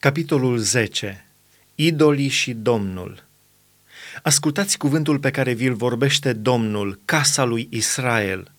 Capitolul 0.00 0.58
10. 0.58 1.26
Idolii 1.74 2.28
și 2.28 2.52
Domnul 2.52 3.24
Ascultați 4.22 4.78
cuvântul 4.78 5.18
pe 5.18 5.30
care 5.30 5.52
vi-l 5.52 5.74
vorbește 5.74 6.32
Domnul, 6.32 7.00
casa 7.04 7.44
lui 7.44 7.68
Israel. 7.70 8.52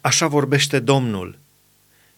Așa 0.00 0.26
vorbește 0.26 0.78
Domnul. 0.78 1.38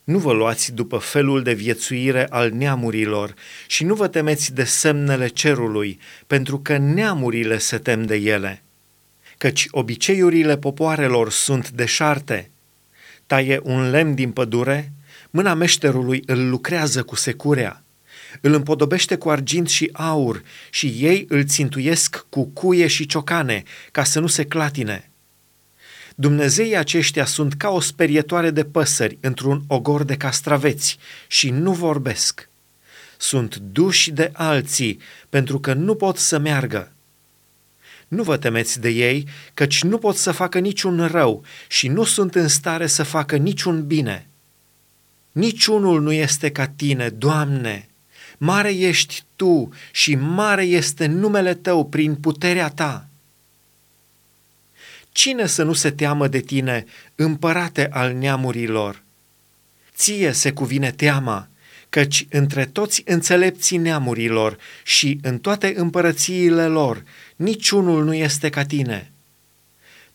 Nu 0.05 0.19
vă 0.19 0.33
luați 0.33 0.73
după 0.73 0.99
felul 0.99 1.43
de 1.43 1.53
viețuire 1.53 2.27
al 2.29 2.51
neamurilor 2.51 3.35
și 3.67 3.85
nu 3.85 3.95
vă 3.95 4.09
temeți 4.09 4.55
de 4.55 4.65
semnele 4.65 5.29
cerului, 5.29 5.99
pentru 6.27 6.59
că 6.59 6.77
neamurile 6.77 7.59
se 7.59 7.79
tem 7.79 8.05
de 8.05 8.15
ele. 8.15 8.63
Căci 9.39 9.67
obiceiurile 9.71 10.57
popoarelor 10.57 11.31
sunt 11.31 11.71
deșarte. 11.71 12.51
Taie 13.27 13.61
un 13.63 13.91
lemn 13.91 14.15
din 14.15 14.31
pădure, 14.31 14.93
mâna 15.31 15.55
meșterului 15.55 16.23
îl 16.27 16.49
lucrează 16.49 17.03
cu 17.03 17.15
securea 17.15 17.82
îl 18.41 18.53
împodobește 18.53 19.17
cu 19.17 19.31
argint 19.31 19.69
și 19.69 19.91
aur 19.93 20.43
și 20.71 20.87
ei 20.87 21.27
îl 21.29 21.45
țintuiesc 21.45 22.27
cu 22.29 22.45
cuie 22.45 22.87
și 22.87 23.07
ciocane, 23.07 23.63
ca 23.91 24.05
să 24.05 24.21
nu 24.21 24.27
se 24.27 24.45
clatine. 24.45 25.11
Dumnezeii 26.15 26.77
aceștia 26.77 27.25
sunt 27.25 27.55
ca 27.55 27.69
o 27.69 27.81
sperietoare 27.81 28.51
de 28.51 28.65
păsări 28.65 29.19
într-un 29.21 29.63
ogor 29.67 30.03
de 30.03 30.17
castraveți 30.17 30.99
și 31.27 31.51
nu 31.51 31.73
vorbesc. 31.73 32.49
Sunt 33.17 33.57
duși 33.57 34.11
de 34.11 34.31
alții 34.33 35.01
pentru 35.29 35.59
că 35.59 35.73
nu 35.73 35.95
pot 35.95 36.17
să 36.17 36.39
meargă. 36.39 36.93
Nu 38.09 38.23
vă 38.23 38.37
temeți 38.37 38.81
de 38.81 38.89
ei, 38.89 39.27
căci 39.55 39.83
nu 39.83 39.99
pot 39.99 40.17
să 40.17 40.33
facă 40.33 40.59
niciun 40.59 41.07
rău 41.07 41.45
și 41.69 41.89
nu 41.89 42.05
sunt 42.05 42.35
în 42.35 42.49
stare 42.49 42.87
să 42.87 43.03
facă 43.03 43.37
niciun 43.37 43.87
bine. 43.87 44.27
Niciunul 45.33 46.03
nu 46.03 46.13
este 46.13 46.51
ca 46.51 46.67
tine, 46.67 47.09
Doamne, 47.09 47.89
Mare 48.45 48.75
ești 48.75 49.23
tu 49.37 49.69
și 49.93 50.15
mare 50.15 50.65
este 50.65 51.07
numele 51.07 51.55
tău 51.55 51.87
prin 51.87 52.15
puterea 52.15 52.69
ta. 52.69 53.09
Cine 55.13 55.47
să 55.47 55.63
nu 55.63 55.73
se 55.73 55.91
teamă 55.91 56.29
de 56.29 56.41
tine, 56.41 56.85
împărate 57.15 57.89
al 57.91 58.13
neamurilor? 58.13 59.03
Ție 59.95 60.33
se 60.33 60.53
cuvine 60.53 60.91
teama, 60.91 61.49
căci 61.89 62.27
între 62.31 62.67
toți 62.67 63.03
înțelepții 63.05 63.77
neamurilor 63.77 64.59
și 64.85 65.19
în 65.23 65.39
toate 65.39 65.73
împărățiile 65.77 66.67
lor, 66.67 67.03
niciunul 67.37 68.05
nu 68.05 68.15
este 68.15 68.51
ca 68.51 68.65
tine. 68.65 69.13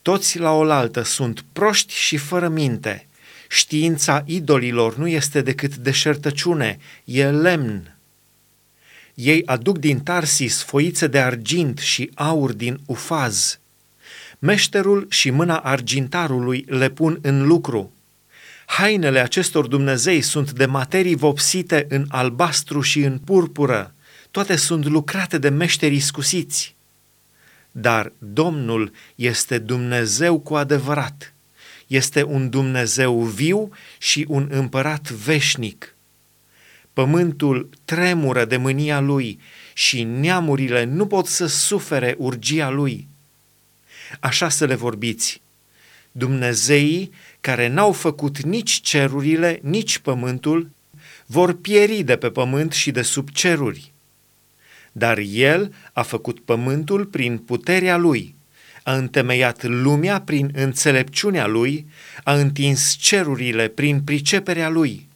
Toți 0.02 0.40
la 0.40 0.52
oaltă 0.52 1.02
sunt 1.02 1.46
proști 1.54 1.94
și 1.94 2.18
fără 2.18 2.48
minte. 2.48 3.08
Știința 3.50 4.23
idolilor 4.26 4.98
nu 4.98 5.08
este 5.08 5.42
decât 5.42 5.76
deșertăciune, 5.76 6.80
e 7.04 7.30
lemn. 7.30 7.97
Ei 9.18 9.42
aduc 9.46 9.78
din 9.78 10.00
Tarsis 10.00 10.64
foițe 10.64 11.08
de 11.08 11.20
argint 11.20 11.78
și 11.78 12.12
aur 12.14 12.54
din 12.54 12.80
Ufaz. 12.86 13.60
Meșterul 14.40 15.06
și 15.10 15.30
mâna 15.30 15.58
argintarului 15.58 16.66
le 16.68 16.90
pun 16.90 17.20
în 17.22 17.48
lucru. 17.48 17.94
Hainele 18.66 19.20
acestor 19.20 19.68
Dumnezei 19.68 20.22
sunt 20.22 20.52
de 20.52 20.66
materii 20.66 21.16
vopsite 21.16 21.86
în 21.90 22.06
albastru 22.10 22.82
și 22.82 23.00
în 23.00 23.18
purpură. 23.18 23.94
Toate 24.32 24.56
sunt 24.56 24.86
lucrate 24.86 25.38
de 25.38 25.50
meșteri 25.50 26.00
scusiți. 26.00 26.76
Dar 27.72 28.12
Domnul 28.18 28.92
este 29.16 29.58
Dumnezeu 29.58 30.40
cu 30.40 30.56
adevărat. 30.56 31.34
Este 31.88 32.23
un 32.23 32.50
Dumnezeu 32.50 33.22
viu 33.22 33.72
și 33.98 34.26
un 34.28 34.48
împărat 34.52 35.12
veșnic 35.12 35.95
Pământul 36.98 37.70
tremură 37.86 38.45
de 38.45 38.58
mânia 38.58 39.00
lui 39.00 39.40
și 39.73 40.03
neamurile 40.03 40.84
nu 40.84 41.08
pot 41.08 41.28
să 41.28 41.45
sufere 41.45 42.16
urgia 42.17 42.70
lui. 42.70 43.08
Așa 44.20 44.50
să 44.50 44.66
le 44.66 44.76
vorbiți. 44.76 45.42
Dumnezeii 46.11 47.11
care 47.42 47.67
n-au 47.67 47.92
făcut 47.92 48.42
nici 48.42 48.72
cerurile, 48.72 49.60
nici 49.64 49.98
pământul, 49.98 50.70
vor 51.26 51.54
pieri 51.54 52.04
de 52.04 52.16
pe 52.16 52.30
pământ 52.30 52.72
și 52.72 52.92
de 52.92 53.02
sub 53.02 53.30
ceruri. 53.30 53.92
Dar 54.92 55.17
El 55.32 55.73
a 55.93 56.02
făcut 56.02 56.39
pământul 56.39 57.05
prin 57.05 57.38
puterea 57.38 57.98
Lui, 57.98 58.36
a 58.83 58.95
întemeiat 58.95 59.64
lumea 59.64 60.22
prin 60.22 60.52
înțelepciunea 60.54 61.48
Lui, 61.48 61.88
a 62.23 62.33
întins 62.33 62.95
cerurile 62.99 63.67
prin 63.67 64.02
priceperea 64.02 64.70
Lui 64.70 65.07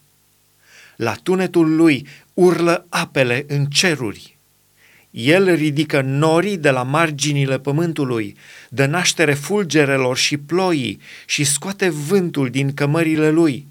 la 0.95 1.13
tunetul 1.13 1.75
lui 1.75 2.07
urlă 2.33 2.85
apele 2.89 3.45
în 3.47 3.65
ceruri. 3.65 4.37
El 5.11 5.53
ridică 5.55 6.01
norii 6.01 6.57
de 6.57 6.69
la 6.69 6.83
marginile 6.83 7.59
pământului, 7.59 8.37
dă 8.69 8.85
naștere 8.85 9.33
fulgerelor 9.33 10.17
și 10.17 10.37
ploii 10.37 10.99
și 11.25 11.43
scoate 11.43 11.89
vântul 11.89 12.49
din 12.49 12.73
cămările 12.73 13.29
lui. 13.29 13.67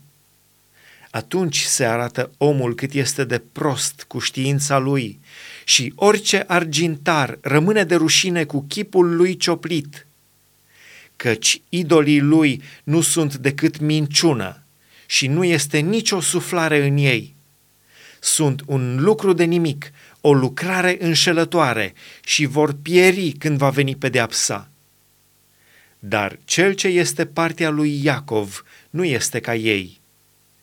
Atunci 1.11 1.61
se 1.61 1.85
arată 1.85 2.31
omul 2.37 2.75
cât 2.75 2.93
este 2.93 3.25
de 3.25 3.43
prost 3.53 4.05
cu 4.09 4.19
știința 4.19 4.79
lui 4.79 5.21
și 5.65 5.93
orice 5.97 6.45
argintar 6.47 7.39
rămâne 7.41 7.85
de 7.85 7.95
rușine 7.95 8.45
cu 8.45 8.65
chipul 8.69 9.17
lui 9.17 9.37
cioplit, 9.37 10.07
căci 11.17 11.63
idolii 11.69 12.21
lui 12.21 12.63
nu 12.85 13.01
sunt 13.01 13.37
decât 13.37 13.79
minciună 13.79 14.63
și 15.11 15.27
nu 15.27 15.45
este 15.45 15.79
nicio 15.79 16.21
suflare 16.21 16.87
în 16.87 16.97
ei. 16.97 17.35
Sunt 18.21 18.63
un 18.67 19.03
lucru 19.03 19.33
de 19.33 19.45
nimic, 19.45 19.91
o 20.21 20.33
lucrare 20.33 20.97
înșelătoare 21.01 21.95
și 22.25 22.45
vor 22.45 22.73
pieri 22.73 23.33
când 23.33 23.59
va 23.59 23.71
veni 23.71 23.97
pedeapsa. 23.97 24.71
Dar 25.99 26.39
cel 26.45 26.73
ce 26.73 26.89
este 26.89 27.27
partea 27.27 27.71
lui 27.71 28.05
Iacov 28.05 28.65
nu 28.91 29.05
este 29.05 29.41
ca 29.41 29.55
ei, 29.55 30.01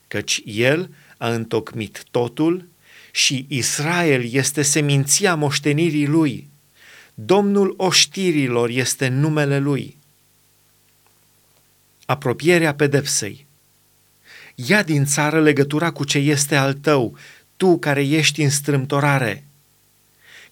căci 0.08 0.42
el 0.44 0.94
a 1.18 1.32
întocmit 1.32 2.04
totul 2.10 2.68
și 3.10 3.46
Israel 3.48 4.32
este 4.32 4.62
seminția 4.62 5.34
moștenirii 5.34 6.06
lui. 6.06 6.48
Domnul 7.14 7.74
oștirilor 7.76 8.68
este 8.68 9.08
numele 9.08 9.58
lui. 9.58 9.96
Apropierea 12.06 12.74
pedepsei 12.74 13.46
ia 14.66 14.82
din 14.82 15.04
țară 15.04 15.40
legătura 15.40 15.90
cu 15.90 16.04
ce 16.04 16.18
este 16.18 16.56
al 16.56 16.72
tău, 16.74 17.16
tu 17.56 17.78
care 17.78 18.06
ești 18.06 18.42
în 18.42 18.50
strâmtorare. 18.50 19.44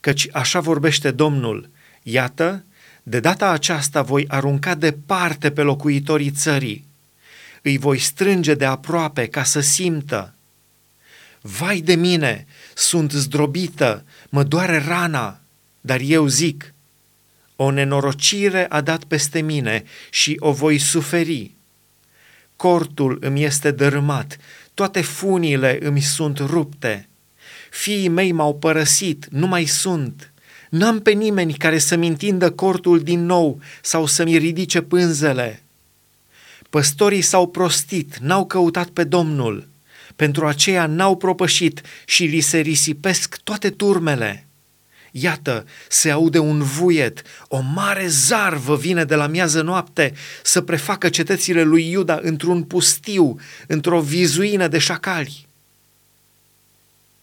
Căci 0.01 0.29
așa 0.33 0.61
vorbește 0.61 1.11
Domnul, 1.11 1.71
iată, 2.03 2.65
de 3.03 3.21
data 3.21 3.51
aceasta 3.51 4.03
voi 4.03 4.25
arunca 4.29 4.75
departe 4.75 5.51
pe 5.51 5.63
locuitorii 5.63 6.31
țării, 6.31 6.85
îi 7.63 7.79
voi 7.79 7.99
strânge 7.99 8.55
de 8.55 8.65
aproape 8.65 9.27
ca 9.27 9.45
să 9.45 9.61
simtă. 9.61 10.35
Vai 11.41 11.81
de 11.81 11.95
mine, 11.95 12.47
sunt 12.75 13.11
zdrobită, 13.11 14.05
mă 14.29 14.43
doare 14.43 14.79
rana, 14.87 15.41
dar 15.81 16.01
eu 16.01 16.27
zic, 16.27 16.75
o 17.57 17.71
nenorocire 17.71 18.67
a 18.69 18.81
dat 18.81 19.05
peste 19.05 19.41
mine 19.41 19.85
și 20.11 20.37
o 20.39 20.53
voi 20.53 20.79
suferi 20.79 21.56
cortul 22.57 23.19
îmi 23.21 23.45
este 23.45 23.71
dărâmat, 23.71 24.37
toate 24.75 25.01
funile 25.01 25.79
îmi 25.81 26.01
sunt 26.01 26.39
rupte. 26.39 27.09
Fiii 27.71 28.09
mei 28.09 28.33
m-au 28.33 28.55
părăsit, 28.55 29.27
nu 29.31 29.47
mai 29.47 29.65
sunt. 29.65 30.33
N-am 30.71 31.01
pe 31.01 31.11
nimeni 31.11 31.55
care 31.55 31.79
să-mi 31.79 32.09
întindă 32.09 32.51
cortul 32.51 33.01
din 33.01 33.25
nou 33.25 33.61
sau 33.83 34.07
să-mi 34.07 34.37
ridice 34.37 34.81
pânzele. 34.81 35.63
Păstorii 36.71 37.21
s-au 37.21 37.49
prostit, 37.49 38.17
n-au 38.17 38.47
căutat 38.47 38.89
pe 38.89 39.05
Domnul. 39.05 39.69
Pentru 40.17 40.47
aceea 40.47 40.87
n-au 40.87 41.17
propășit 41.17 41.81
și 42.05 42.25
li 42.25 42.41
se 42.41 42.59
risipesc 42.59 43.37
toate 43.45 43.71
turmele. 43.71 44.46
Iată, 45.21 45.67
se 45.89 46.11
aude 46.11 46.39
un 46.39 46.63
vuiet, 46.63 47.23
o 47.49 47.61
mare 47.61 48.07
zarvă 48.07 48.77
vine 48.77 49.05
de 49.05 49.15
la 49.15 49.27
miază 49.27 49.63
noapte 49.63 50.15
să 50.43 50.61
prefacă 50.61 51.09
cetățile 51.09 51.63
lui 51.63 51.91
Iuda 51.91 52.19
într-un 52.23 52.63
pustiu, 52.63 53.37
într-o 53.67 54.01
vizuină 54.01 54.69
de 54.69 54.79
șacali. 54.79 55.47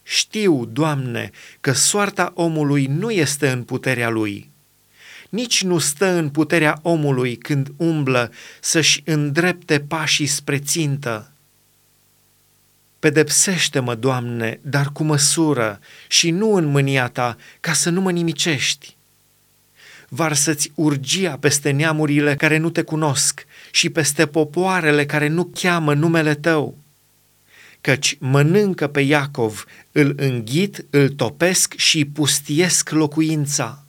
Știu, 0.04 0.66
Doamne, 0.66 1.32
că 1.62 1.72
soarta 1.72 2.32
omului 2.36 2.86
nu 2.86 3.12
este 3.12 3.50
în 3.50 3.64
puterea 3.64 4.10
lui. 4.10 4.50
Nici 5.30 5.64
nu 5.64 5.78
stă 5.78 6.06
în 6.06 6.30
puterea 6.30 6.80
omului 6.82 7.36
când 7.36 7.72
umblă 7.78 8.32
să-și 8.62 9.02
îndrepte 9.06 9.80
pașii 9.80 10.26
spre 10.26 10.60
țintă 10.60 11.33
Pedepsește-mă, 13.04 13.96
Doamne, 13.96 14.60
dar 14.62 14.90
cu 14.94 15.04
măsură 15.04 15.80
și 16.08 16.32
nu 16.32 16.54
în 16.54 16.66
mânia 16.66 17.08
ta, 17.08 17.38
ca 17.60 17.74
să 17.74 17.90
nu 17.90 18.02
mă 18.02 18.12
nimicești. 18.12 18.96
Varsă-ți 20.10 20.72
urgia 20.76 21.38
peste 21.38 21.72
neamurile 21.72 22.36
care 22.36 22.58
nu 22.58 22.70
te 22.70 22.82
cunosc 22.82 23.46
și 23.72 23.90
peste 23.90 24.28
popoarele 24.28 25.06
care 25.06 25.28
nu 25.28 25.44
cheamă 25.44 25.94
numele 25.94 26.36
tău. 26.36 26.78
căci 27.82 28.18
mănâncă 28.20 28.88
pe 28.88 29.02
Iacov, 29.02 29.66
îl 29.92 30.14
înghit, 30.18 30.86
îl 30.90 31.10
topesc 31.10 31.74
și 31.78 32.06
pustiesc 32.06 32.90
locuința. 32.90 33.83